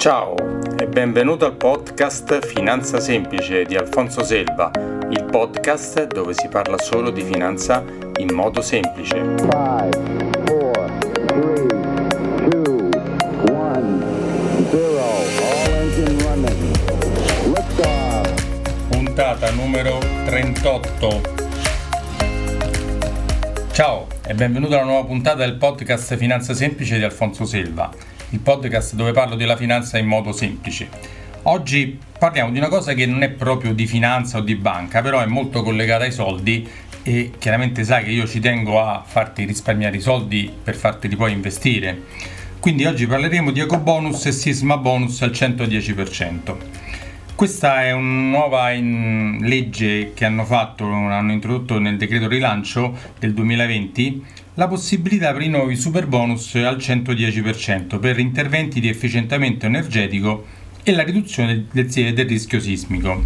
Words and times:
Ciao 0.00 0.34
e 0.78 0.86
benvenuto 0.86 1.44
al 1.44 1.56
podcast 1.56 2.46
Finanza 2.46 3.00
Semplice 3.00 3.64
di 3.64 3.76
Alfonso 3.76 4.24
Selva, 4.24 4.70
il 5.10 5.26
podcast 5.30 6.06
dove 6.06 6.32
si 6.32 6.48
parla 6.48 6.78
solo 6.78 7.10
di 7.10 7.20
finanza 7.20 7.84
in 8.16 8.32
modo 8.32 8.62
semplice. 8.62 9.16
Five, 9.36 9.90
four, 10.46 10.90
three, 11.26 11.66
two, 12.48 12.88
one, 13.52 14.02
zero. 14.70 15.04
All 15.04 15.68
engine 15.68 16.16
running. 16.22 16.78
Puntata 18.88 19.50
numero 19.50 19.98
38. 20.24 21.20
Ciao 23.72 24.06
e 24.26 24.32
benvenuto 24.32 24.76
alla 24.76 24.84
nuova 24.84 25.04
puntata 25.04 25.44
del 25.44 25.56
podcast 25.56 26.16
Finanza 26.16 26.54
Semplice 26.54 26.96
di 26.96 27.04
Alfonso 27.04 27.44
Selva 27.44 28.18
il 28.30 28.38
podcast 28.38 28.94
dove 28.94 29.12
parlo 29.12 29.34
della 29.34 29.56
finanza 29.56 29.98
in 29.98 30.06
modo 30.06 30.32
semplice. 30.32 30.88
Oggi 31.44 31.98
parliamo 32.18 32.52
di 32.52 32.58
una 32.58 32.68
cosa 32.68 32.92
che 32.92 33.06
non 33.06 33.22
è 33.22 33.30
proprio 33.30 33.72
di 33.72 33.86
finanza 33.86 34.38
o 34.38 34.40
di 34.40 34.54
banca, 34.54 35.00
però 35.02 35.20
è 35.20 35.26
molto 35.26 35.62
collegata 35.62 36.04
ai 36.04 36.12
soldi 36.12 36.68
e 37.02 37.32
chiaramente 37.38 37.82
sai 37.82 38.04
che 38.04 38.10
io 38.10 38.26
ci 38.26 38.40
tengo 38.40 38.80
a 38.80 39.02
farti 39.04 39.44
risparmiare 39.44 39.96
i 39.96 40.00
soldi 40.00 40.52
per 40.62 40.76
farteli 40.76 41.16
poi 41.16 41.32
investire. 41.32 42.02
Quindi 42.60 42.84
oggi 42.84 43.06
parleremo 43.06 43.50
di 43.50 43.60
ecobonus 43.60 44.26
e 44.26 44.32
sisma 44.32 44.76
bonus 44.76 45.22
al 45.22 45.30
110%. 45.30 46.56
Questa 47.34 47.82
è 47.82 47.92
una 47.92 48.36
nuova 48.38 48.68
legge 48.70 50.12
che 50.12 50.26
hanno 50.26 50.44
fatto, 50.44 50.84
hanno 50.84 51.32
introdotto 51.32 51.78
nel 51.78 51.96
decreto 51.96 52.28
rilancio 52.28 52.94
del 53.18 53.32
2020 53.32 54.24
la 54.60 54.68
possibilità 54.68 55.32
per 55.32 55.40
i 55.40 55.48
nuovi 55.48 55.74
super 55.74 56.06
bonus 56.06 56.54
al 56.56 56.76
110% 56.76 57.98
per 57.98 58.18
interventi 58.18 58.78
di 58.78 58.90
efficientamento 58.90 59.64
energetico 59.64 60.44
e 60.82 60.92
la 60.92 61.02
riduzione 61.02 61.64
del, 61.72 61.88
rischio 62.26 62.60
sismico. 62.60 63.24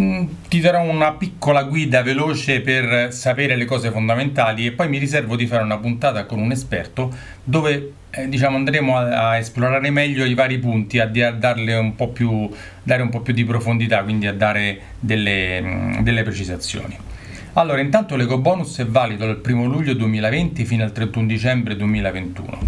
Mm, 0.00 0.24
ti 0.48 0.60
darò 0.60 0.80
una 0.80 1.12
piccola 1.12 1.64
guida 1.64 2.02
veloce 2.02 2.62
per 2.62 3.12
sapere 3.12 3.56
le 3.56 3.66
cose 3.66 3.90
fondamentali 3.90 4.64
e 4.64 4.72
poi 4.72 4.88
mi 4.88 4.96
riservo 4.96 5.36
di 5.36 5.46
fare 5.46 5.62
una 5.62 5.76
puntata 5.76 6.24
con 6.24 6.40
un 6.40 6.50
esperto 6.50 7.14
dove 7.44 7.92
eh, 8.08 8.26
diciamo, 8.26 8.56
andremo 8.56 8.96
a, 8.96 9.32
a, 9.32 9.36
esplorare 9.36 9.90
meglio 9.90 10.24
i 10.24 10.32
vari 10.32 10.58
punti, 10.58 10.98
a, 10.98 11.10
a 11.10 11.78
un 11.78 11.94
più, 12.08 12.48
dare 12.82 13.02
un 13.02 13.10
po' 13.10 13.20
più 13.20 13.34
di 13.34 13.44
profondità, 13.44 14.02
quindi 14.02 14.26
a 14.26 14.32
dare 14.32 14.78
delle, 14.98 15.60
mm, 15.60 15.98
delle 15.98 16.22
precisazioni. 16.22 17.12
Allora, 17.56 17.80
intanto 17.80 18.16
l'eco 18.16 18.38
bonus 18.38 18.80
è 18.80 18.84
valido 18.84 19.26
dal 19.26 19.40
1 19.40 19.66
luglio 19.66 19.94
2020 19.94 20.64
fino 20.64 20.82
al 20.82 20.90
31 20.90 21.24
dicembre 21.24 21.76
2021. 21.76 22.58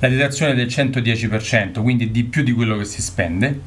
La 0.00 0.08
detrazione 0.08 0.52
è 0.52 0.54
del 0.54 0.66
110%, 0.66 1.80
quindi 1.80 2.10
di 2.10 2.24
più 2.24 2.42
di 2.42 2.52
quello 2.52 2.76
che 2.76 2.84
si 2.84 3.00
spende. 3.00 3.58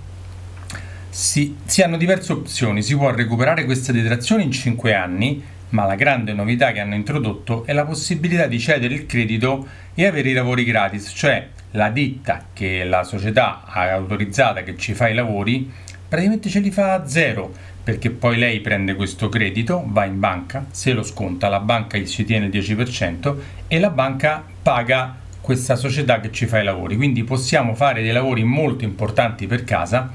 Si, 1.10 1.56
si 1.66 1.82
hanno 1.82 1.98
diverse 1.98 2.34
opzioni, 2.34 2.84
si 2.84 2.96
può 2.96 3.10
recuperare 3.10 3.66
questa 3.66 3.92
detrazione 3.92 4.44
in 4.44 4.52
5 4.52 4.94
anni, 4.94 5.42
ma 5.70 5.86
la 5.86 5.96
grande 5.96 6.34
novità 6.34 6.72
che 6.72 6.82
hanno 6.82 6.94
introdotto 6.94 7.66
è 7.66 7.74
la 7.74 7.86
possibilità 7.86 8.46
di 8.46 8.60
cedere 8.60 8.94
il 8.94 9.08
credito 9.08 9.68
e 9.96 10.06
avere 10.06 10.30
i 10.30 10.34
lavori 10.34 10.66
gratis, 10.66 11.14
cioè 11.16 11.48
la 11.72 11.90
ditta 11.90 12.46
che 12.54 12.84
la 12.84 13.04
società 13.04 13.64
autorizzata 13.66 14.62
che 14.62 14.78
ci 14.78 14.94
fa 14.94 15.08
i 15.08 15.16
lavori 15.16 15.90
praticamente 16.12 16.50
ce 16.50 16.60
li 16.60 16.72
fa 16.72 16.94
a 16.94 17.08
zero 17.08 17.54
perché 17.82 18.10
poi 18.10 18.38
lei 18.38 18.60
prende 18.60 18.96
questo 18.96 19.30
credito, 19.30 19.82
va 19.88 20.04
in 20.04 20.20
banca, 20.20 20.66
se 20.70 20.92
lo 20.92 21.04
sconta, 21.04 21.48
la 21.48 21.62
banca 21.62 22.04
ci 22.04 22.26
tiene 22.26 22.48
il 22.48 22.52
10% 22.52 23.36
e 23.70 23.80
la 23.80 23.90
banca 23.92 24.44
paga 24.62 25.16
questa 25.40 25.78
società 25.78 26.20
che 26.20 26.34
ci 26.34 26.48
fa 26.48 26.60
i 26.60 26.66
lavori. 26.66 26.98
Quindi 26.98 27.24
possiamo 27.24 27.76
fare 27.76 28.02
dei 28.02 28.12
lavori 28.12 28.44
molto 28.44 28.84
importanti 28.84 29.48
per 29.48 29.64
casa 29.64 30.12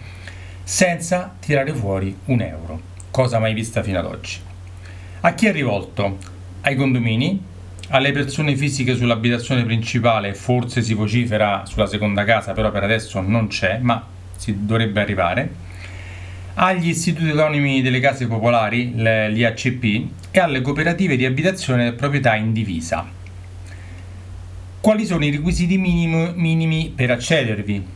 senza 0.62 1.34
tirare 1.40 1.72
fuori 1.72 2.14
un 2.26 2.42
euro, 2.42 2.78
cosa 3.10 3.38
mai 3.38 3.54
vista 3.54 3.82
fino 3.82 3.98
ad 3.98 4.04
oggi. 4.04 4.36
A 5.20 5.32
chi 5.32 5.46
è 5.46 5.52
rivolto? 5.52 6.18
Ai 6.60 6.76
condomini, 6.76 7.42
alle 7.88 8.12
persone 8.12 8.54
fisiche 8.54 8.94
sull'abitazione 8.94 9.64
principale, 9.64 10.34
forse 10.34 10.82
si 10.82 10.92
vocifera 10.92 11.64
sulla 11.64 11.86
seconda 11.86 12.24
casa, 12.24 12.52
però 12.52 12.70
per 12.70 12.82
adesso 12.82 13.22
non 13.22 13.48
c'è, 13.48 13.78
ma 13.78 14.06
si 14.36 14.66
dovrebbe 14.66 15.00
arrivare 15.00 15.64
agli 16.58 16.88
istituti 16.88 17.28
autonomi 17.30 17.82
delle 17.82 18.00
case 18.00 18.26
popolari, 18.26 18.92
l'IACP, 18.94 20.06
e 20.30 20.40
alle 20.40 20.62
cooperative 20.62 21.16
di 21.16 21.26
abitazione 21.26 21.88
e 21.88 21.92
proprietà 21.92 22.34
in 22.34 22.52
divisa. 22.52 23.06
Quali 24.80 25.04
sono 25.04 25.24
i 25.24 25.30
requisiti 25.30 25.76
minimi, 25.76 26.32
minimi 26.34 26.92
per 26.94 27.10
accedervi? 27.10 27.94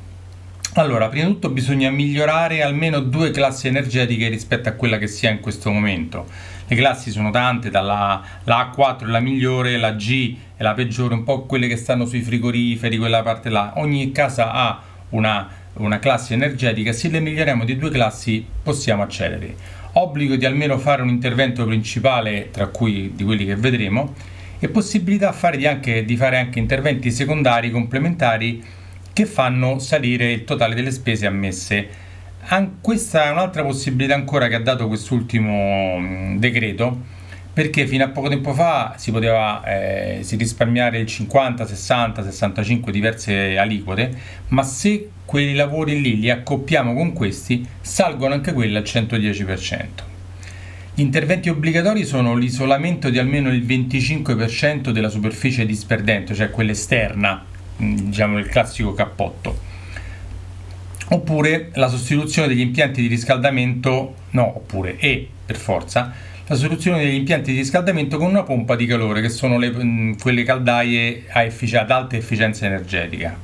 Allora, 0.74 1.08
prima 1.08 1.26
di 1.26 1.32
tutto 1.32 1.50
bisogna 1.50 1.90
migliorare 1.90 2.62
almeno 2.62 3.00
due 3.00 3.30
classi 3.30 3.66
energetiche 3.66 4.28
rispetto 4.28 4.68
a 4.68 4.72
quella 4.72 4.98
che 4.98 5.06
si 5.06 5.26
ha 5.26 5.30
in 5.30 5.40
questo 5.40 5.70
momento. 5.70 6.26
Le 6.66 6.76
classi 6.76 7.10
sono 7.10 7.30
tante, 7.30 7.70
dalla 7.70 8.22
la 8.44 8.72
A4 8.76 9.04
è 9.04 9.06
la 9.06 9.20
migliore, 9.20 9.78
la 9.78 9.92
G 9.92 10.36
è 10.56 10.62
la 10.62 10.74
peggiore, 10.74 11.14
un 11.14 11.24
po' 11.24 11.42
quelle 11.46 11.66
che 11.66 11.76
stanno 11.76 12.04
sui 12.04 12.20
frigoriferi, 12.20 12.98
quella 12.98 13.22
parte 13.22 13.48
là. 13.48 13.72
Ogni 13.76 14.12
casa 14.12 14.52
ha 14.52 14.80
una 15.10 15.48
una 15.84 15.98
classe 15.98 16.34
energetica, 16.34 16.92
se 16.92 17.08
le 17.08 17.20
miglioriamo 17.20 17.64
di 17.64 17.76
due 17.76 17.90
classi 17.90 18.44
possiamo 18.62 19.02
accedere. 19.02 19.54
Obbligo 19.92 20.36
di 20.36 20.44
almeno 20.44 20.78
fare 20.78 21.02
un 21.02 21.08
intervento 21.08 21.64
principale, 21.64 22.50
tra 22.50 22.66
cui 22.68 23.12
di 23.14 23.24
quelli 23.24 23.44
che 23.44 23.56
vedremo, 23.56 24.14
e 24.58 24.68
possibilità 24.68 25.32
fare 25.32 25.56
di, 25.56 25.66
anche, 25.66 26.04
di 26.04 26.16
fare 26.16 26.38
anche 26.38 26.58
interventi 26.58 27.10
secondari 27.10 27.70
complementari 27.70 28.62
che 29.12 29.26
fanno 29.26 29.78
salire 29.78 30.32
il 30.32 30.44
totale 30.44 30.74
delle 30.74 30.90
spese 30.90 31.26
ammesse. 31.26 31.88
An- 32.48 32.80
questa 32.80 33.26
è 33.26 33.30
un'altra 33.30 33.62
possibilità 33.62 34.14
ancora 34.14 34.48
che 34.48 34.54
ha 34.54 34.60
dato 34.60 34.86
quest'ultimo 34.86 36.36
decreto 36.36 37.18
perché 37.52 37.86
fino 37.86 38.04
a 38.04 38.08
poco 38.08 38.28
tempo 38.28 38.54
fa 38.54 38.94
si 38.96 39.10
poteva 39.10 39.62
eh, 39.64 40.22
si 40.22 40.36
risparmiare 40.36 40.98
il 40.98 41.06
50, 41.06 41.66
60, 41.66 42.22
65 42.22 42.92
diverse 42.92 43.58
aliquote, 43.58 44.16
ma 44.48 44.62
se 44.62 45.10
quei 45.24 45.54
lavori 45.54 46.00
lì 46.00 46.18
li 46.18 46.30
accoppiamo 46.30 46.94
con 46.94 47.12
questi, 47.12 47.66
salgono 47.80 48.34
anche 48.34 48.52
quelli 48.52 48.76
al 48.76 48.82
110%. 48.82 49.86
Gli 50.94 51.02
interventi 51.02 51.48
obbligatori 51.48 52.04
sono 52.04 52.34
l'isolamento 52.34 53.10
di 53.10 53.18
almeno 53.18 53.52
il 53.52 53.64
25% 53.64 54.90
della 54.90 55.08
superficie 55.08 55.64
disperdente, 55.64 56.34
cioè 56.34 56.50
quella 56.50 56.72
esterna, 56.72 57.44
mm, 57.80 57.96
diciamo 57.96 58.38
il 58.38 58.48
classico 58.48 58.92
cappotto. 58.92 59.68
Oppure 61.12 61.70
la 61.74 61.88
sostituzione 61.88 62.48
degli 62.48 62.60
impianti 62.60 63.00
di 63.00 63.06
riscaldamento, 63.06 64.14
no, 64.30 64.56
oppure 64.56 64.98
e 64.98 65.28
per 65.46 65.56
forza, 65.56 66.12
la 66.50 66.56
soluzione 66.56 67.04
degli 67.04 67.14
impianti 67.14 67.52
di 67.52 67.58
riscaldamento 67.58 68.18
con 68.18 68.26
una 68.26 68.42
pompa 68.42 68.74
di 68.74 68.84
calore, 68.84 69.20
che 69.20 69.28
sono 69.28 69.56
le, 69.56 69.70
mm, 69.70 70.14
quelle 70.14 70.42
caldaie 70.42 71.26
effic- 71.32 71.76
ad 71.76 71.92
alta 71.92 72.16
efficienza 72.16 72.66
energetica. 72.66 73.38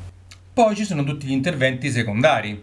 Poi 0.53 0.75
ci 0.75 0.85
sono 0.85 1.05
tutti 1.05 1.29
gli 1.29 1.31
interventi 1.31 1.89
secondari, 1.89 2.61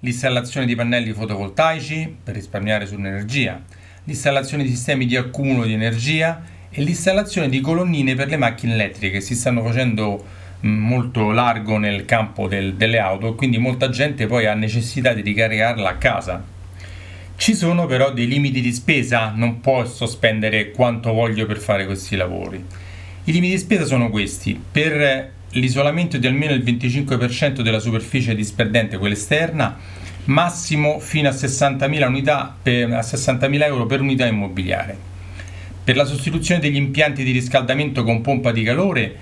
l'installazione 0.00 0.66
di 0.66 0.74
pannelli 0.74 1.14
fotovoltaici 1.14 2.14
per 2.22 2.34
risparmiare 2.34 2.84
sull'energia, 2.84 3.58
l'installazione 4.04 4.64
di 4.64 4.68
sistemi 4.68 5.06
di 5.06 5.16
accumulo 5.16 5.64
di 5.64 5.72
energia 5.72 6.42
e 6.68 6.82
l'installazione 6.82 7.48
di 7.48 7.62
colonnine 7.62 8.14
per 8.14 8.28
le 8.28 8.36
macchine 8.36 8.74
elettriche. 8.74 9.16
Che 9.16 9.20
si 9.22 9.34
stanno 9.34 9.62
facendo 9.62 10.22
mm, 10.62 10.78
molto 10.78 11.30
largo 11.30 11.78
nel 11.78 12.04
campo 12.04 12.48
del, 12.48 12.74
delle 12.74 12.98
auto, 12.98 13.34
quindi 13.34 13.56
molta 13.56 13.88
gente 13.88 14.26
poi 14.26 14.44
ha 14.44 14.52
necessità 14.52 15.14
di 15.14 15.22
ricaricarla 15.22 15.88
a 15.88 15.96
casa 15.96 16.52
ci 17.36 17.54
sono 17.54 17.86
però 17.86 18.12
dei 18.12 18.26
limiti 18.26 18.60
di 18.60 18.72
spesa, 18.72 19.32
non 19.34 19.60
posso 19.60 20.06
spendere 20.06 20.70
quanto 20.70 21.12
voglio 21.12 21.46
per 21.46 21.58
fare 21.58 21.84
questi 21.84 22.16
lavori. 22.16 22.64
I 23.24 23.32
limiti 23.32 23.54
di 23.54 23.58
spesa 23.58 23.84
sono 23.84 24.08
questi. 24.08 24.58
Per 24.70 25.32
l'isolamento 25.50 26.16
di 26.16 26.26
almeno 26.26 26.52
il 26.52 26.62
25% 26.62 27.60
della 27.60 27.78
superficie 27.78 28.34
disperdente, 28.34 28.98
quella 28.98 29.14
esterna, 29.14 29.78
massimo 30.26 30.98
fino 31.00 31.28
a 31.28 31.32
60.000, 31.32 32.06
unità 32.06 32.56
per, 32.62 32.92
a 32.92 33.00
60.000 33.00 33.62
euro 33.62 33.86
per 33.86 34.00
unità 34.00 34.26
immobiliare. 34.26 34.96
Per 35.84 35.96
la 35.96 36.04
sostituzione 36.04 36.60
degli 36.60 36.76
impianti 36.76 37.24
di 37.24 37.32
riscaldamento 37.32 38.04
con 38.04 38.20
pompa 38.20 38.52
di 38.52 38.62
calore, 38.62 39.16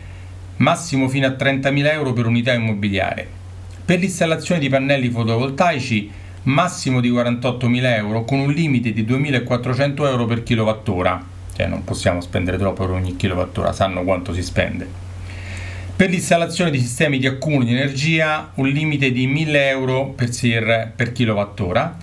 massimo 0.58 1.08
fino 1.08 1.26
a 1.26 1.30
30.000 1.30 1.90
euro 1.92 2.12
per 2.12 2.26
unità 2.26 2.52
immobiliare. 2.52 3.26
Per 3.84 3.98
l'installazione 3.98 4.60
di 4.60 4.68
pannelli 4.68 5.08
fotovoltaici, 5.08 6.10
massimo 6.44 7.00
di 7.00 7.10
48.000 7.10 7.96
euro 7.96 8.24
con 8.24 8.40
un 8.40 8.52
limite 8.52 8.92
di 8.92 9.04
2.400 9.04 10.06
euro 10.06 10.24
per 10.24 10.42
kilowattora, 10.42 11.24
cioè 11.54 11.66
non 11.66 11.84
possiamo 11.84 12.20
spendere 12.20 12.58
troppo 12.58 12.84
per 12.86 12.94
ogni 12.94 13.16
kilowattora, 13.16 13.72
sanno 13.72 14.02
quanto 14.02 14.32
si 14.32 14.42
spende. 14.42 14.88
Per 15.94 16.10
l'installazione 16.10 16.70
di 16.70 16.80
sistemi 16.80 17.18
di 17.18 17.26
accumulo 17.26 17.64
di 17.64 17.72
energia 17.72 18.50
un 18.54 18.66
limite 18.66 19.12
di 19.12 19.28
1.000 19.28 19.54
euro 19.54 20.06
per, 20.08 20.32
SIR 20.32 20.92
per 20.96 21.12
kilowattora, 21.12 21.96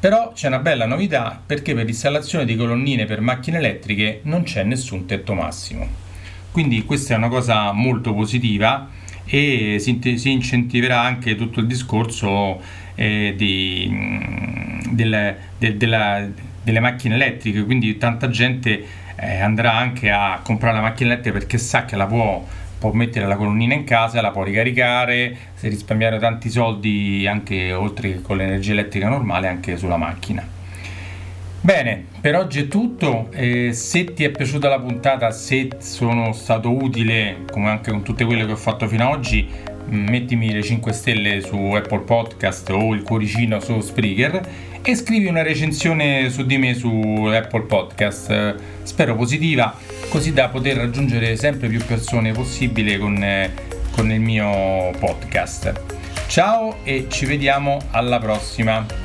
però 0.00 0.32
c'è 0.34 0.48
una 0.48 0.58
bella 0.58 0.86
novità 0.86 1.40
perché 1.44 1.72
per 1.74 1.84
l'installazione 1.84 2.44
di 2.44 2.56
colonnine 2.56 3.04
per 3.04 3.20
macchine 3.20 3.58
elettriche 3.58 4.20
non 4.24 4.42
c'è 4.42 4.64
nessun 4.64 5.06
tetto 5.06 5.34
massimo. 5.34 5.86
Quindi 6.50 6.84
questa 6.84 7.14
è 7.14 7.16
una 7.16 7.28
cosa 7.28 7.72
molto 7.72 8.12
positiva 8.12 8.88
e 9.26 9.76
si, 9.78 10.00
si 10.16 10.30
incentiverà 10.30 11.00
anche 11.00 11.36
tutto 11.36 11.60
il 11.60 11.66
discorso 11.66 12.60
eh, 12.94 13.34
di, 13.36 13.88
mm, 13.90 14.80
del, 14.90 15.36
de, 15.58 15.76
della, 15.76 16.26
delle 16.62 16.80
macchine 16.80 17.14
elettriche, 17.14 17.64
quindi 17.64 17.96
tanta 17.98 18.28
gente 18.28 18.84
eh, 19.16 19.40
andrà 19.40 19.74
anche 19.74 20.10
a 20.10 20.40
comprare 20.42 20.76
la 20.76 20.82
macchina 20.82 21.12
elettrica 21.12 21.38
perché 21.38 21.58
sa 21.58 21.84
che 21.84 21.96
la 21.96 22.06
può, 22.06 22.44
può 22.78 22.92
mettere 22.92 23.26
la 23.26 23.36
colonnina 23.36 23.74
in 23.74 23.84
casa, 23.84 24.20
la 24.20 24.30
può 24.30 24.42
ricaricare, 24.42 25.36
risparmiare 25.60 26.18
tanti 26.18 26.50
soldi 26.50 27.26
anche 27.26 27.72
oltre 27.72 28.12
che 28.12 28.22
con 28.22 28.36
l'energia 28.36 28.72
elettrica 28.72 29.08
normale 29.08 29.48
anche 29.48 29.76
sulla 29.76 29.96
macchina. 29.96 30.46
Bene, 31.64 32.08
per 32.20 32.36
oggi 32.36 32.60
è 32.60 32.68
tutto. 32.68 33.28
Eh, 33.32 33.72
se 33.72 34.12
ti 34.12 34.22
è 34.22 34.28
piaciuta 34.28 34.68
la 34.68 34.78
puntata, 34.78 35.30
se 35.30 35.70
sono 35.78 36.34
stato 36.34 36.70
utile, 36.70 37.46
come 37.50 37.70
anche 37.70 37.90
con 37.90 38.02
tutte 38.02 38.26
quelle 38.26 38.44
che 38.44 38.52
ho 38.52 38.56
fatto 38.56 38.86
fino 38.86 39.08
ad 39.08 39.16
oggi, 39.16 39.48
mettimi 39.86 40.52
le 40.52 40.62
5 40.62 40.92
stelle 40.92 41.40
su 41.40 41.56
Apple 41.56 42.00
Podcast 42.00 42.68
o 42.68 42.92
il 42.92 43.02
cuoricino 43.02 43.60
su 43.60 43.80
Spreaker 43.80 44.46
e 44.82 44.94
scrivi 44.94 45.24
una 45.24 45.40
recensione 45.40 46.28
su 46.28 46.44
di 46.44 46.58
me 46.58 46.74
su 46.74 47.30
Apple 47.32 47.62
Podcast, 47.62 48.56
spero 48.82 49.14
positiva, 49.14 49.74
così 50.10 50.34
da 50.34 50.50
poter 50.50 50.76
raggiungere 50.76 51.34
sempre 51.36 51.68
più 51.68 51.82
persone 51.86 52.32
possibile 52.32 52.98
con, 52.98 53.24
con 53.92 54.10
il 54.10 54.20
mio 54.20 54.90
podcast. 54.98 55.72
Ciao 56.26 56.84
e 56.84 57.06
ci 57.08 57.24
vediamo 57.24 57.78
alla 57.90 58.18
prossima! 58.18 59.03